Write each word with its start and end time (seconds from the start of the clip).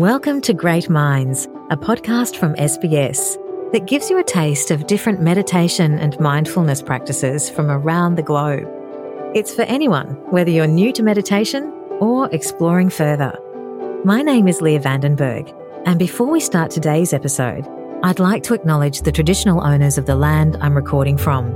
Welcome 0.00 0.40
to 0.42 0.54
Great 0.54 0.88
Minds, 0.88 1.44
a 1.68 1.76
podcast 1.76 2.36
from 2.36 2.54
SBS 2.54 3.36
that 3.72 3.86
gives 3.86 4.08
you 4.08 4.16
a 4.16 4.24
taste 4.24 4.70
of 4.70 4.86
different 4.86 5.20
meditation 5.20 5.98
and 5.98 6.18
mindfulness 6.18 6.80
practices 6.80 7.50
from 7.50 7.70
around 7.70 8.14
the 8.14 8.22
globe. 8.22 8.66
It's 9.34 9.54
for 9.54 9.60
anyone, 9.64 10.12
whether 10.30 10.50
you're 10.50 10.66
new 10.66 10.90
to 10.94 11.02
meditation 11.02 11.64
or 12.00 12.30
exploring 12.32 12.88
further. 12.88 13.38
My 14.02 14.22
name 14.22 14.48
is 14.48 14.62
Leah 14.62 14.80
Vandenberg, 14.80 15.54
and 15.84 15.98
before 15.98 16.30
we 16.30 16.40
start 16.40 16.70
today's 16.70 17.12
episode, 17.12 17.68
I'd 18.02 18.20
like 18.20 18.42
to 18.44 18.54
acknowledge 18.54 19.02
the 19.02 19.12
traditional 19.12 19.62
owners 19.62 19.98
of 19.98 20.06
the 20.06 20.16
land 20.16 20.56
I'm 20.62 20.74
recording 20.74 21.18
from. 21.18 21.54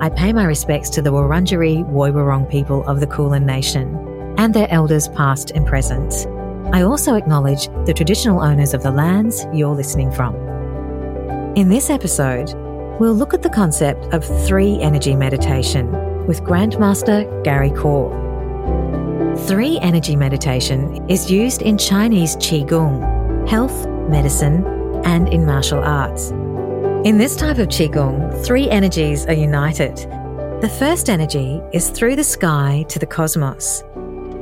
I 0.00 0.08
pay 0.08 0.32
my 0.32 0.44
respects 0.44 0.88
to 0.88 1.02
the 1.02 1.12
Wurundjeri 1.12 1.84
Woiwurrung 1.90 2.50
people 2.50 2.82
of 2.88 3.00
the 3.00 3.06
Kulin 3.06 3.44
Nation 3.44 4.34
and 4.38 4.54
their 4.54 4.70
elders 4.70 5.08
past 5.08 5.50
and 5.50 5.66
present. 5.66 6.26
I 6.74 6.82
also 6.82 7.14
acknowledge 7.14 7.68
the 7.86 7.94
traditional 7.94 8.40
owners 8.40 8.74
of 8.74 8.82
the 8.82 8.90
lands 8.90 9.46
you're 9.52 9.76
listening 9.76 10.10
from. 10.10 10.34
In 11.54 11.68
this 11.68 11.88
episode, 11.88 12.52
we'll 12.98 13.14
look 13.14 13.32
at 13.32 13.42
the 13.42 13.48
concept 13.48 14.12
of 14.12 14.24
three 14.44 14.80
energy 14.80 15.14
meditation 15.14 15.92
with 16.26 16.42
Grandmaster 16.42 17.44
Gary 17.44 17.70
Khor. 17.70 18.10
Three 19.46 19.78
energy 19.82 20.16
meditation 20.16 21.08
is 21.08 21.30
used 21.30 21.62
in 21.62 21.78
Chinese 21.78 22.34
Qigong, 22.38 23.48
health, 23.48 23.86
medicine, 24.10 24.66
and 25.04 25.28
in 25.28 25.46
martial 25.46 25.78
arts. 25.78 26.30
In 27.06 27.18
this 27.18 27.36
type 27.36 27.58
of 27.58 27.68
Qigong, 27.68 28.44
three 28.44 28.68
energies 28.68 29.26
are 29.26 29.32
united. 29.32 29.96
The 30.60 30.74
first 30.80 31.08
energy 31.08 31.62
is 31.72 31.90
through 31.90 32.16
the 32.16 32.24
sky 32.24 32.84
to 32.88 32.98
the 32.98 33.06
cosmos. 33.06 33.84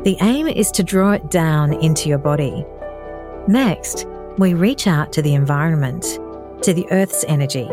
The 0.05 0.17
aim 0.21 0.49
is 0.49 0.73
to 0.73 0.83
draw 0.83 1.13
it 1.13 1.31
down 1.31 1.75
into 1.75 2.09
your 2.09 2.19
body. 2.19 2.67
Next, 3.47 4.05
we 4.37 4.53
reach 4.53 4.89
out 4.89 5.13
to 5.13 5.23
the 5.23 5.35
environment, 5.35 6.03
to 6.63 6.75
the 6.75 6.91
Earth's 6.91 7.25
energy, 7.29 7.69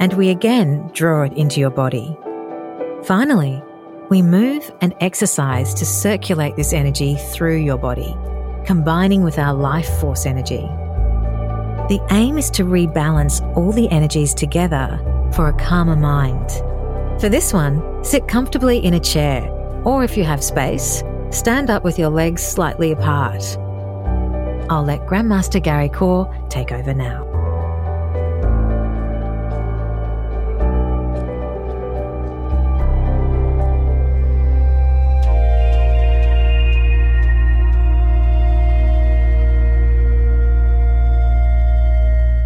and 0.00 0.14
we 0.14 0.30
again 0.30 0.90
draw 0.94 1.24
it 1.24 1.34
into 1.34 1.60
your 1.60 1.68
body. 1.68 2.16
Finally, 3.04 3.62
we 4.08 4.22
move 4.22 4.72
and 4.80 4.94
exercise 5.00 5.74
to 5.74 5.84
circulate 5.84 6.56
this 6.56 6.72
energy 6.72 7.16
through 7.16 7.56
your 7.56 7.76
body, 7.76 8.16
combining 8.64 9.22
with 9.22 9.38
our 9.38 9.52
life 9.52 9.88
force 10.00 10.24
energy. 10.24 10.66
The 11.88 12.00
aim 12.10 12.38
is 12.38 12.50
to 12.52 12.64
rebalance 12.64 13.42
all 13.58 13.72
the 13.72 13.90
energies 13.90 14.32
together 14.32 14.98
for 15.34 15.48
a 15.48 15.58
calmer 15.58 15.96
mind. 15.96 16.50
For 17.20 17.28
this 17.28 17.52
one, 17.52 18.02
sit 18.02 18.26
comfortably 18.26 18.78
in 18.78 18.94
a 18.94 19.00
chair, 19.00 19.50
or 19.84 20.02
if 20.02 20.16
you 20.16 20.24
have 20.24 20.42
space, 20.42 21.02
stand 21.34 21.68
up 21.68 21.82
with 21.82 21.98
your 21.98 22.10
legs 22.10 22.42
slightly 22.42 22.92
apart. 22.92 23.42
I'll 24.70 24.84
let 24.84 25.00
Grandmaster 25.00 25.62
Gary 25.62 25.88
Khor 25.88 26.32
take 26.48 26.72
over 26.72 26.94
now. 26.94 27.24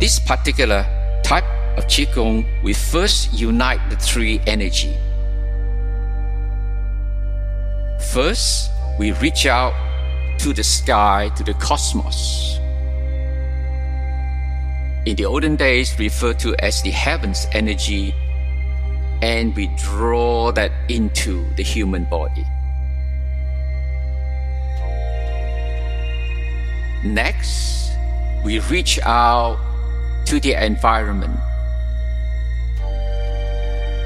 This 0.00 0.18
particular 0.18 0.86
type 1.22 1.44
of 1.76 1.86
Qigong, 1.86 2.46
we 2.62 2.72
first 2.72 3.32
unite 3.32 3.80
the 3.90 3.96
three 3.96 4.40
energy. 4.46 4.96
First, 8.12 8.70
we 8.98 9.12
reach 9.12 9.46
out 9.46 9.72
to 10.38 10.52
the 10.52 10.64
sky, 10.64 11.30
to 11.36 11.44
the 11.44 11.54
cosmos. 11.54 12.58
In 15.06 15.16
the 15.16 15.24
olden 15.24 15.56
days, 15.56 15.98
referred 15.98 16.38
to 16.40 16.54
as 16.58 16.82
the 16.82 16.90
heavens 16.90 17.46
energy, 17.52 18.14
and 19.22 19.54
we 19.54 19.68
draw 19.78 20.52
that 20.52 20.72
into 20.88 21.48
the 21.54 21.62
human 21.62 22.04
body. 22.04 22.44
Next, 27.04 27.92
we 28.44 28.58
reach 28.58 28.98
out 29.04 29.58
to 30.26 30.40
the 30.40 30.54
environment, 30.54 31.38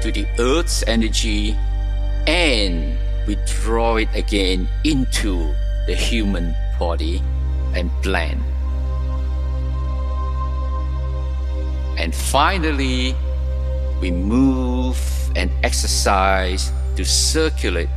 to 0.01 0.11
the 0.11 0.27
earth's 0.39 0.83
energy, 0.87 1.57
and 2.27 2.97
we 3.27 3.37
draw 3.45 3.95
it 3.97 4.09
again 4.13 4.67
into 4.83 5.53
the 5.87 5.95
human 5.95 6.55
body 6.77 7.21
and 7.75 7.89
blend. 8.01 8.43
And 11.97 12.13
finally, 12.13 13.15
we 14.01 14.11
move 14.11 14.99
and 15.35 15.49
exercise 15.63 16.71
to 16.95 17.05
circulate 17.05 17.89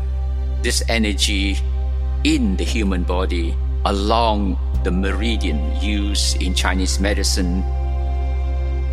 this 0.63 0.83
energy 0.89 1.59
in 2.25 2.57
the 2.57 2.65
human 2.65 3.03
body 3.03 3.57
along 3.85 4.59
the 4.85 4.91
meridian 4.91 5.59
used 5.81 6.41
in 6.41 6.55
Chinese 6.55 7.01
medicine, 7.01 7.65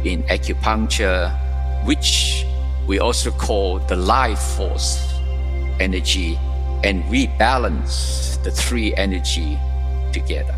in 0.04 0.24
acupuncture, 0.24 1.30
which 1.86 2.46
we 2.88 3.00
also 3.00 3.32
call 3.32 3.80
the 3.80 3.96
life 3.96 4.40
force 4.58 5.13
energy 5.80 6.38
and 6.84 7.04
rebalance 7.06 8.42
the 8.44 8.52
three 8.52 8.94
energy 8.96 9.58
together. 10.12 10.56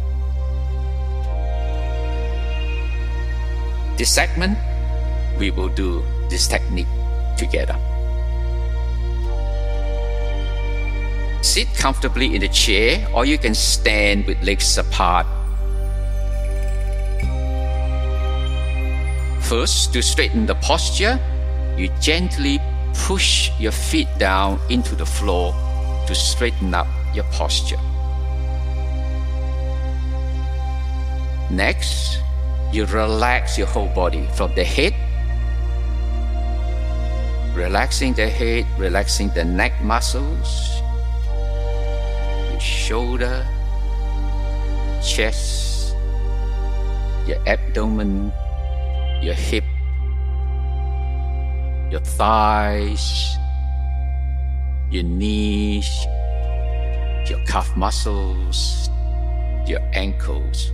This 3.98 4.12
segment, 4.12 4.58
we 5.40 5.52
will 5.52 5.70
do 5.70 6.04
this 6.30 6.48
technique 6.48 6.88
together. 7.38 7.78
Sit 11.42 11.68
comfortably 11.76 12.36
in 12.36 12.42
the 12.42 12.50
chair 12.50 13.08
or 13.14 13.26
you 13.26 13.38
can 13.38 13.54
stand 13.54 14.26
with 14.26 14.42
legs 14.44 14.78
apart. 14.78 15.28
First, 19.42 19.94
to 19.94 20.02
straighten 20.02 20.48
the 20.48 20.56
posture, 20.56 21.20
you 21.78 21.90
gently 22.02 22.60
push 23.04 23.52
your 23.60 23.72
feet 23.72 24.08
down 24.18 24.60
into 24.70 24.96
the 24.96 25.06
floor 25.06 25.54
to 26.08 26.16
straighten 26.16 26.74
up 26.74 26.88
your 27.14 27.26
posture. 27.26 27.80
Next, 31.52 32.20
you 32.72 32.86
relax 32.86 33.58
your 33.58 33.68
whole 33.68 33.88
body 33.90 34.28
from 34.34 34.54
the 34.56 34.64
head, 34.64 34.94
relaxing 37.56 38.14
the 38.14 38.28
head, 38.28 38.66
relaxing 38.78 39.30
the 39.30 39.46
neck 39.46 39.82
muscles, 39.82 40.82
your 42.52 42.60
shoulder, 42.60 43.46
chest, 45.04 45.96
your 47.28 47.38
abdomen, 47.48 48.34
your 49.22 49.36
hip, 49.36 49.64
your 51.96 52.04
thighs, 52.04 53.38
your 54.92 55.04
knees, 55.04 55.88
your 57.30 57.40
calf 57.48 57.72
muscles, 57.78 58.90
your 59.66 59.80
ankles, 59.94 60.74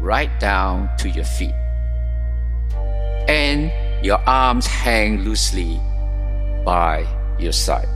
right 0.00 0.30
down 0.40 0.88
to 0.96 1.10
your 1.10 1.26
feet. 1.26 1.52
And 3.28 3.70
your 4.02 4.16
arms 4.26 4.66
hang 4.66 5.18
loosely 5.18 5.78
by 6.64 7.06
your 7.38 7.52
side. 7.52 7.92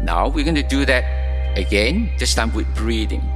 Now 0.00 0.28
we're 0.28 0.44
going 0.44 0.54
to 0.54 0.62
do 0.62 0.84
that 0.84 1.58
again, 1.58 2.12
this 2.20 2.36
time 2.36 2.54
with 2.54 2.72
breathing. 2.76 3.35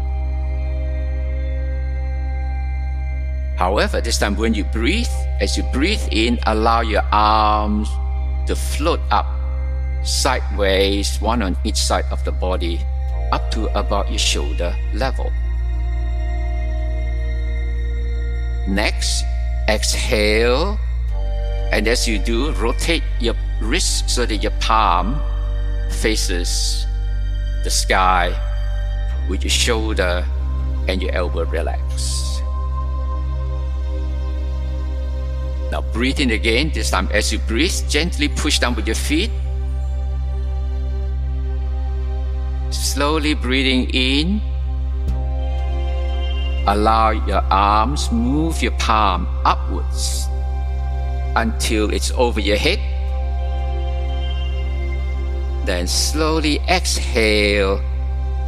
However, 3.60 4.00
this 4.00 4.16
time 4.16 4.36
when 4.36 4.54
you 4.54 4.64
breathe, 4.64 5.12
as 5.38 5.54
you 5.54 5.62
breathe 5.64 6.00
in, 6.10 6.38
allow 6.46 6.80
your 6.80 7.04
arms 7.12 7.90
to 8.46 8.56
float 8.56 9.00
up 9.10 9.26
sideways, 10.02 11.20
one 11.20 11.42
on 11.42 11.54
each 11.62 11.76
side 11.76 12.06
of 12.10 12.24
the 12.24 12.32
body, 12.32 12.80
up 13.32 13.50
to 13.50 13.68
about 13.78 14.08
your 14.08 14.18
shoulder 14.18 14.74
level. 14.94 15.30
Next, 18.66 19.24
exhale, 19.68 20.80
and 21.70 21.86
as 21.86 22.08
you 22.08 22.18
do, 22.18 22.52
rotate 22.52 23.04
your 23.20 23.34
wrist 23.60 24.08
so 24.08 24.24
that 24.24 24.38
your 24.38 24.56
palm 24.58 25.20
faces 26.00 26.86
the 27.62 27.70
sky 27.70 28.32
with 29.28 29.44
your 29.44 29.50
shoulder 29.50 30.24
and 30.88 31.02
your 31.02 31.12
elbow 31.12 31.44
relax. 31.44 32.29
Now 35.70 35.82
breathe 35.92 36.20
in 36.20 36.30
again. 36.30 36.70
This 36.74 36.90
time, 36.90 37.08
as 37.12 37.32
you 37.32 37.38
breathe, 37.46 37.88
gently 37.88 38.28
push 38.28 38.58
down 38.58 38.74
with 38.74 38.86
your 38.86 38.96
feet. 38.98 39.30
Slowly 42.70 43.34
breathing 43.34 43.90
in. 43.90 44.40
Allow 46.66 47.10
your 47.10 47.42
arms 47.50 48.12
move 48.12 48.62
your 48.62 48.72
palm 48.72 49.26
upwards 49.44 50.26
until 51.36 51.92
it's 51.92 52.10
over 52.12 52.40
your 52.40 52.56
head. 52.56 52.78
Then 55.66 55.86
slowly 55.86 56.58
exhale 56.68 57.78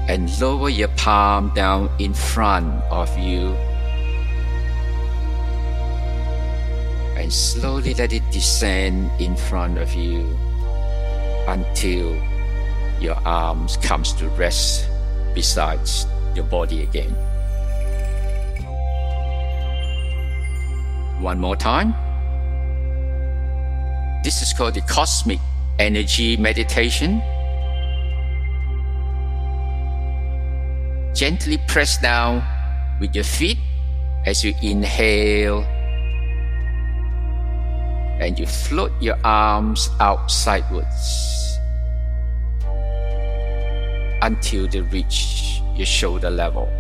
and 0.09 0.29
lower 0.41 0.69
your 0.69 0.89
palm 0.89 1.53
down 1.55 1.91
in 1.99 2.13
front 2.13 2.83
of 2.91 3.17
you. 3.17 3.57
Slowly 7.33 7.95
let 7.95 8.13
it 8.13 8.23
descend 8.31 9.11
in 9.19 9.35
front 9.37 9.79
of 9.79 9.95
you 9.95 10.37
until 11.49 12.15
your 13.01 13.17
arms 13.25 13.79
comes 13.79 14.13
to 14.21 14.29
rest 14.37 14.87
beside 15.35 15.81
your 16.35 16.45
body 16.45 16.83
again. 16.83 17.09
One 21.23 21.41
more 21.41 21.57
time. 21.57 21.95
This 24.25 24.43
is 24.43 24.53
called 24.53 24.75
the 24.75 24.83
cosmic 24.83 25.39
energy 25.79 26.37
meditation. 26.37 27.23
Gently 31.15 31.57
press 31.67 31.97
down 31.97 32.45
with 33.01 33.15
your 33.15 33.25
feet 33.25 33.57
as 34.27 34.45
you 34.45 34.53
inhale 34.61 35.65
and 38.23 38.39
you 38.39 38.47
float 38.47 38.93
your 39.01 39.19
arms 39.25 39.91
out 39.99 40.31
sideways 40.31 41.59
until 44.23 44.69
they 44.69 44.81
reach 44.81 45.61
your 45.75 45.87
shoulder 45.87 46.31
level. 46.31 46.71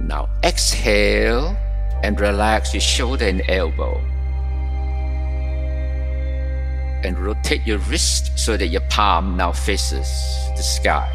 Now 0.00 0.30
exhale 0.42 1.54
and 2.02 2.18
relax 2.18 2.72
your 2.72 2.80
shoulder 2.80 3.26
and 3.26 3.42
elbow. 3.48 4.00
And 7.04 7.18
rotate 7.18 7.66
your 7.66 7.78
wrist 7.78 8.38
so 8.38 8.56
that 8.56 8.68
your 8.68 8.80
palm 8.88 9.36
now 9.36 9.52
faces 9.52 10.08
the 10.56 10.62
sky. 10.62 11.10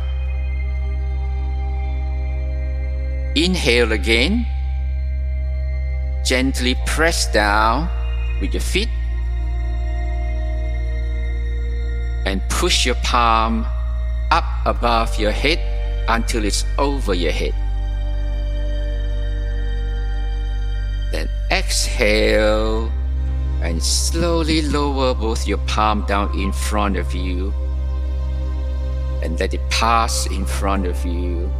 Inhale 3.36 3.94
again. 3.94 4.46
Gently 6.24 6.76
press 6.86 7.32
down 7.32 7.90
with 8.42 8.54
your 8.54 8.62
feet. 8.62 8.90
And 12.26 12.42
push 12.50 12.86
your 12.86 12.96
palm 13.04 13.66
up 14.32 14.46
above 14.66 15.18
your 15.20 15.32
head 15.32 15.60
until 16.10 16.44
it's 16.46 16.66
over 16.78 17.14
your 17.14 17.32
head. 17.32 17.54
Then 21.12 21.30
exhale 21.52 22.92
and 23.62 23.82
slowly 23.82 24.62
lower 24.62 25.14
both 25.14 25.48
your 25.48 25.58
palm 25.60 26.06
down 26.06 26.38
in 26.38 26.52
front 26.52 26.98
of 26.98 27.14
you 27.14 27.54
and 29.24 29.40
let 29.40 29.54
it 29.54 29.62
pass 29.70 30.28
in 30.28 30.46
front 30.46 30.86
of 30.86 31.06
you. 31.06 31.52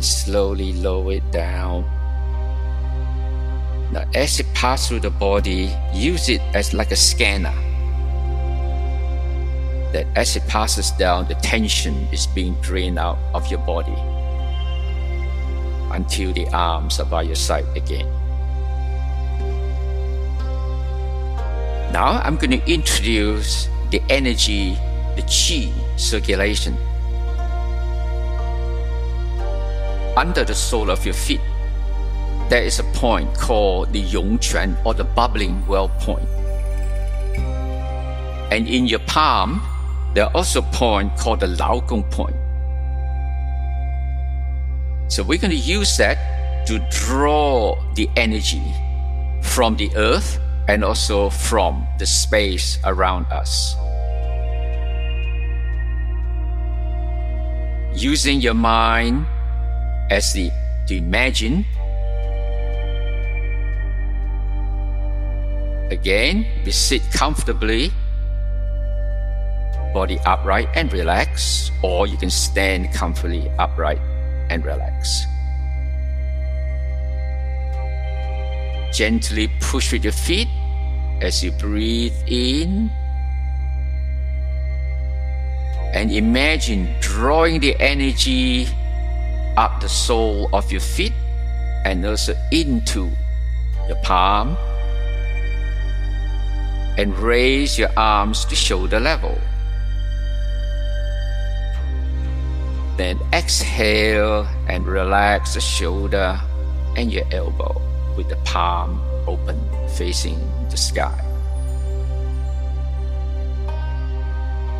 Slowly 0.00 0.72
lower 0.74 1.12
it 1.12 1.30
down. 1.30 1.84
Now, 3.92 4.04
as 4.14 4.38
it 4.38 4.46
passes 4.54 4.88
through 4.88 5.00
the 5.00 5.10
body, 5.10 5.74
use 5.92 6.28
it 6.28 6.40
as 6.54 6.72
like 6.72 6.92
a 6.92 6.96
scanner. 6.96 7.54
That 9.92 10.06
as 10.14 10.36
it 10.36 10.46
passes 10.46 10.92
down, 10.92 11.26
the 11.26 11.34
tension 11.34 12.06
is 12.12 12.28
being 12.28 12.54
drained 12.62 13.00
out 13.00 13.18
of 13.34 13.50
your 13.50 13.58
body 13.66 13.98
until 15.90 16.32
the 16.32 16.46
arms 16.54 17.00
are 17.00 17.06
by 17.06 17.22
your 17.22 17.34
side 17.34 17.66
again. 17.74 18.06
Now 21.92 22.22
I'm 22.22 22.36
going 22.36 22.52
to 22.52 22.72
introduce 22.72 23.68
the 23.90 24.00
energy, 24.08 24.74
the 25.16 25.22
chi 25.22 25.72
circulation. 25.96 26.76
Under 30.16 30.44
the 30.44 30.54
sole 30.54 30.90
of 30.90 31.04
your 31.04 31.14
feet, 31.14 31.40
there 32.50 32.64
is 32.64 32.80
a 32.80 32.84
point 32.98 33.32
called 33.38 33.92
the 33.92 34.02
Yongquan 34.02 34.76
or 34.84 34.92
the 34.92 35.04
bubbling 35.04 35.64
well 35.68 35.88
point. 36.00 36.28
And 38.50 38.66
in 38.66 38.86
your 38.88 38.98
palm, 39.06 39.62
there 40.14 40.24
are 40.24 40.32
also 40.34 40.58
a 40.58 40.70
point 40.72 41.16
called 41.16 41.38
the 41.38 41.46
Laogong 41.46 42.10
point. 42.10 42.34
So 45.06 45.22
we're 45.22 45.38
going 45.38 45.52
to 45.52 45.56
use 45.56 45.96
that 45.98 46.66
to 46.66 46.84
draw 46.90 47.78
the 47.94 48.10
energy 48.16 48.74
from 49.42 49.76
the 49.76 49.88
earth 49.94 50.40
and 50.66 50.82
also 50.82 51.30
from 51.30 51.86
the 51.98 52.06
space 52.06 52.80
around 52.84 53.26
us. 53.26 53.76
Using 57.94 58.40
your 58.40 58.54
mind 58.54 59.26
as 60.10 60.32
the 60.32 60.50
to 60.88 60.96
imagine. 60.96 61.64
Again, 65.90 66.46
we 66.64 66.70
sit 66.70 67.02
comfortably, 67.12 67.90
body 69.92 70.20
upright 70.24 70.68
and 70.74 70.92
relax, 70.92 71.72
or 71.82 72.06
you 72.06 72.16
can 72.16 72.30
stand 72.30 72.92
comfortably 72.92 73.50
upright 73.58 73.98
and 74.50 74.64
relax. 74.64 75.26
Gently 78.92 79.48
push 79.60 79.92
with 79.92 80.04
your 80.04 80.12
feet 80.12 80.48
as 81.20 81.42
you 81.42 81.50
breathe 81.52 82.14
in. 82.26 82.88
And 85.92 86.12
imagine 86.12 86.94
drawing 87.00 87.58
the 87.58 87.74
energy 87.80 88.68
up 89.56 89.80
the 89.80 89.88
sole 89.88 90.48
of 90.52 90.70
your 90.70 90.80
feet 90.80 91.12
and 91.84 92.06
also 92.06 92.34
into 92.52 93.10
your 93.88 93.96
palm. 94.04 94.56
And 97.00 97.16
raise 97.16 97.78
your 97.78 97.88
arms 97.96 98.44
to 98.44 98.54
shoulder 98.54 99.00
level. 99.00 99.40
Then 102.98 103.18
exhale 103.32 104.46
and 104.68 104.86
relax 104.86 105.54
the 105.54 105.62
shoulder 105.62 106.38
and 106.98 107.10
your 107.10 107.24
elbow 107.32 107.80
with 108.18 108.28
the 108.28 108.36
palm 108.44 109.00
open 109.26 109.58
facing 109.96 110.38
the 110.68 110.76
sky. 110.76 111.16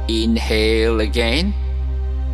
Inhale 0.06 1.00
again 1.00 1.54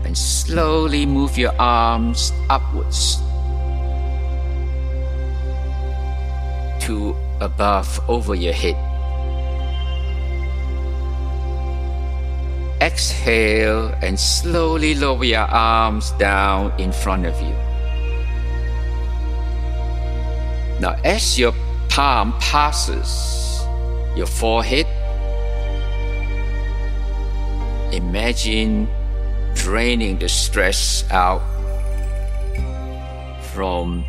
and 0.04 0.18
slowly 0.18 1.06
move 1.06 1.38
your 1.38 1.54
arms 1.60 2.32
upwards 2.50 3.18
to 6.84 7.14
above 7.40 8.00
over 8.10 8.34
your 8.34 8.52
head. 8.52 8.95
Exhale 12.86 13.92
and 14.00 14.14
slowly 14.14 14.94
lower 14.94 15.24
your 15.24 15.40
arms 15.40 16.12
down 16.12 16.72
in 16.78 16.92
front 16.92 17.26
of 17.26 17.34
you. 17.42 17.54
Now, 20.78 20.94
as 21.02 21.36
your 21.36 21.52
palm 21.88 22.32
passes 22.38 23.66
your 24.14 24.26
forehead, 24.26 24.86
imagine 27.92 28.88
draining 29.54 30.20
the 30.20 30.28
stress 30.28 31.02
out 31.10 31.42
from 33.52 34.04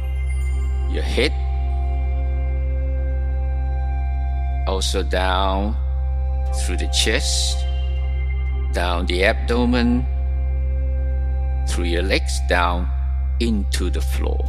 your 0.92 1.02
head, 1.02 1.34
also 4.68 5.02
down 5.02 5.76
through 6.62 6.78
the 6.78 6.88
chest, 6.90 7.67
down 8.74 9.06
the 9.06 9.24
abdomen, 9.24 10.06
through 11.68 11.86
your 11.86 12.04
legs, 12.04 12.40
down 12.50 12.88
into 13.40 13.90
the 13.90 14.02
floor. 14.02 14.40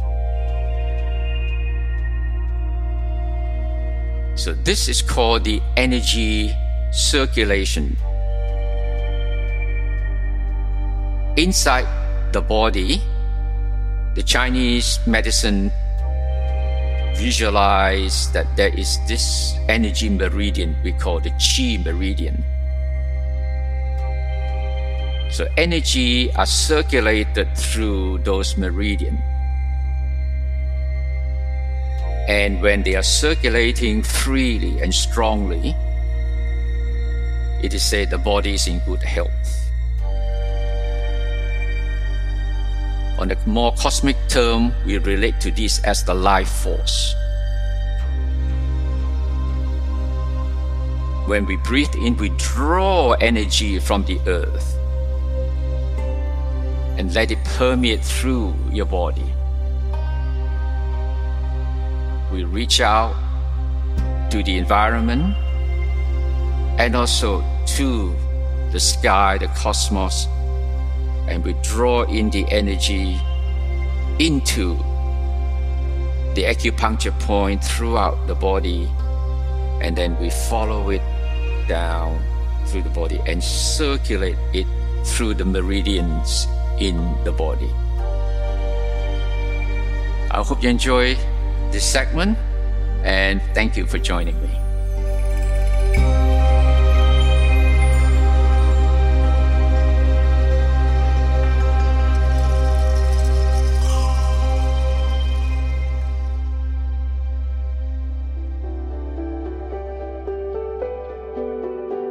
So, 4.35 4.53
this 4.63 4.87
is 4.87 5.01
called 5.01 5.43
the 5.43 5.61
energy 5.75 6.55
circulation. 6.91 7.97
Inside 11.35 11.87
the 12.31 12.41
body, 12.41 13.01
the 14.15 14.23
Chinese 14.23 14.99
medicine 15.05 15.71
visualize 17.15 18.31
that 18.31 18.47
there 18.55 18.73
is 18.79 18.97
this 19.07 19.55
energy 19.67 20.09
meridian 20.09 20.75
we 20.83 20.93
call 20.93 21.19
the 21.19 21.31
qi 21.31 21.83
meridian. 21.83 22.43
So 25.29 25.47
energy 25.57 26.33
are 26.33 26.47
circulated 26.47 27.55
through 27.55 28.19
those 28.19 28.57
meridian. 28.57 29.21
And 32.27 32.61
when 32.61 32.81
they 32.81 32.95
are 32.95 33.03
circulating 33.03 34.01
freely 34.01 34.81
and 34.81 34.93
strongly, 34.93 35.75
it 37.61 37.73
is 37.73 37.83
said 37.83 38.09
the 38.09 38.17
body 38.17 38.55
is 38.55 38.67
in 38.67 38.79
good 38.87 39.03
health. 39.03 39.29
On 43.19 43.29
a 43.29 43.37
more 43.45 43.73
cosmic 43.73 44.17
term, 44.29 44.73
we 44.85 44.97
relate 44.97 45.39
to 45.41 45.51
this 45.51 45.79
as 45.83 46.03
the 46.03 46.13
life 46.13 46.49
force. 46.49 47.13
When 51.27 51.45
we 51.45 51.57
breathe 51.57 51.93
in, 52.01 52.17
we 52.17 52.29
draw 52.37 53.13
energy 53.21 53.77
from 53.77 54.05
the 54.05 54.19
earth 54.25 54.78
and 56.99 57.13
let 57.13 57.31
it 57.31 57.41
permeate 57.45 58.03
through 58.03 58.53
your 58.73 58.85
body. 58.85 59.23
We 62.29 62.43
reach 62.43 62.81
out 62.81 63.15
to 64.31 64.43
the 64.43 64.57
environment 64.57 65.33
and 66.77 66.97
also 66.97 67.41
to 67.77 68.13
the 68.73 68.81
sky, 68.81 69.37
the 69.37 69.47
cosmos, 69.47 70.27
and 71.29 71.43
we 71.45 71.53
draw 71.63 72.03
in 72.03 72.31
the 72.31 72.45
energy 72.51 73.17
into 74.19 74.75
the 76.35 76.43
acupuncture 76.43 77.17
point 77.21 77.63
throughout 77.63 78.27
the 78.27 78.35
body, 78.35 78.89
and 79.81 79.95
then 79.95 80.19
we 80.19 80.29
follow 80.29 80.89
it 80.89 81.01
down 81.65 82.19
through 82.65 82.81
the 82.81 82.89
body 82.89 83.21
and 83.25 83.41
circulate 83.41 84.35
it 84.53 84.67
through 85.05 85.33
the 85.33 85.45
meridians 85.45 86.45
in 86.79 86.97
the 87.23 87.31
body. 87.31 87.69
I 90.31 90.43
hope 90.43 90.63
you 90.63 90.69
enjoy 90.69 91.15
this 91.71 91.83
segment 91.83 92.37
and 93.03 93.41
thank 93.53 93.77
you 93.77 93.85
for 93.85 93.97
joining 93.97 94.39
me. 94.41 94.49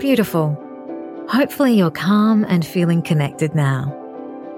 Beautiful. 0.00 0.56
Hopefully, 1.28 1.74
you're 1.74 1.90
calm 1.90 2.46
and 2.48 2.64
feeling 2.64 3.02
connected 3.02 3.54
now. 3.54 4.07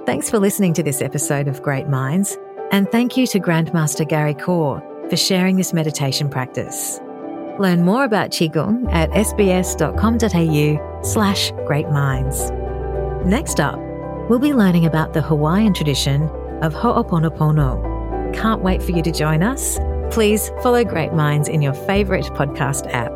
Thanks 0.07 0.31
for 0.31 0.39
listening 0.39 0.73
to 0.75 0.83
this 0.83 1.03
episode 1.03 1.47
of 1.47 1.63
Great 1.63 1.87
Minds, 1.87 2.39
and 2.73 2.91
thank 2.91 3.19
you 3.19 3.27
to 3.29 3.39
Grandmaster 3.39 4.09
Gary 4.09 4.35
Khor 4.35 4.83
for 5.11 5.17
sharing 5.17 5.57
this 5.57 5.75
meditation 5.75 6.31
practice. 6.31 6.99
Learn 7.59 7.83
more 7.83 8.05
about 8.05 8.31
Qigong 8.31 8.91
at 8.91 9.11
sbs.com.au 9.11 11.03
slash 11.03 11.53
greatminds. 11.53 13.27
Next 13.27 13.61
up, 13.61 13.79
we'll 14.31 14.39
be 14.39 14.55
learning 14.55 14.87
about 14.87 15.13
the 15.13 15.21
Hawaiian 15.21 15.75
tradition 15.75 16.23
of 16.63 16.73
Ho'oponopono. 16.73 18.35
Can't 18.35 18.63
wait 18.63 18.83
for 18.83 18.93
you 18.93 19.03
to 19.03 19.13
join 19.13 19.43
us. 19.43 19.79
Please 20.11 20.51
follow 20.63 20.83
Great 20.83 21.13
Minds 21.13 21.47
in 21.47 21.61
your 21.61 21.75
favourite 21.75 22.25
podcast 22.25 22.91
app. 22.93 23.13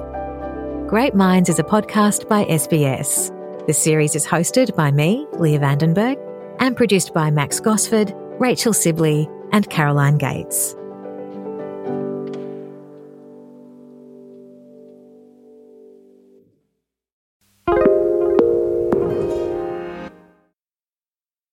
Great 0.87 1.15
Minds 1.15 1.49
is 1.49 1.59
a 1.59 1.65
podcast 1.65 2.29
by 2.29 2.45
SBS. 2.45 3.31
The 3.67 3.73
series 3.73 4.15
is 4.15 4.27
hosted 4.27 4.77
by 4.77 4.91
me, 4.91 5.27
Leah 5.33 5.61
Vandenberg, 5.61 6.21
and 6.65 6.77
produced 6.77 7.13
by 7.13 7.31
Max 7.31 7.61
Gosford, 7.61 8.13
Rachel 8.41 8.73
Sibley, 8.73 9.29
and 9.53 9.69
Caroline 9.71 10.19
Gates. 10.19 10.75